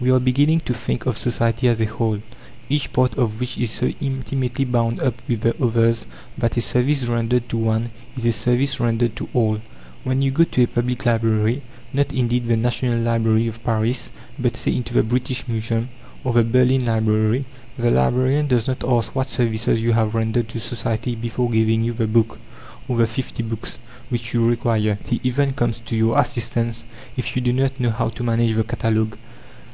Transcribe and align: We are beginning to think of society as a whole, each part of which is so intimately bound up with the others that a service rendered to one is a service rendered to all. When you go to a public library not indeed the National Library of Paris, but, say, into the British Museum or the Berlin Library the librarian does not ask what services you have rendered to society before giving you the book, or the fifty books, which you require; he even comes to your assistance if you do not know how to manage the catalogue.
We 0.00 0.10
are 0.10 0.20
beginning 0.20 0.60
to 0.66 0.74
think 0.74 1.06
of 1.06 1.16
society 1.16 1.66
as 1.66 1.80
a 1.80 1.86
whole, 1.86 2.20
each 2.68 2.92
part 2.92 3.14
of 3.16 3.40
which 3.40 3.56
is 3.56 3.70
so 3.70 3.86
intimately 4.02 4.66
bound 4.66 5.00
up 5.00 5.14
with 5.26 5.40
the 5.40 5.54
others 5.64 6.04
that 6.36 6.58
a 6.58 6.60
service 6.60 7.06
rendered 7.06 7.48
to 7.48 7.56
one 7.56 7.88
is 8.14 8.26
a 8.26 8.32
service 8.32 8.78
rendered 8.78 9.16
to 9.16 9.30
all. 9.32 9.62
When 10.02 10.20
you 10.20 10.30
go 10.30 10.44
to 10.44 10.62
a 10.62 10.66
public 10.66 11.06
library 11.06 11.62
not 11.94 12.12
indeed 12.12 12.48
the 12.48 12.56
National 12.58 12.98
Library 13.00 13.46
of 13.48 13.64
Paris, 13.64 14.10
but, 14.38 14.58
say, 14.58 14.76
into 14.76 14.92
the 14.92 15.02
British 15.02 15.48
Museum 15.48 15.88
or 16.22 16.34
the 16.34 16.44
Berlin 16.44 16.84
Library 16.84 17.46
the 17.78 17.90
librarian 17.90 18.46
does 18.46 18.66
not 18.68 18.84
ask 18.86 19.14
what 19.14 19.26
services 19.28 19.80
you 19.80 19.94
have 19.94 20.14
rendered 20.14 20.50
to 20.50 20.60
society 20.60 21.14
before 21.14 21.48
giving 21.50 21.82
you 21.82 21.94
the 21.94 22.06
book, 22.06 22.38
or 22.88 22.98
the 22.98 23.06
fifty 23.06 23.42
books, 23.42 23.78
which 24.10 24.34
you 24.34 24.44
require; 24.46 24.98
he 25.06 25.18
even 25.22 25.54
comes 25.54 25.78
to 25.78 25.96
your 25.96 26.18
assistance 26.18 26.84
if 27.16 27.34
you 27.34 27.40
do 27.40 27.54
not 27.54 27.80
know 27.80 27.90
how 27.90 28.10
to 28.10 28.22
manage 28.22 28.54
the 28.54 28.64
catalogue. 28.64 29.16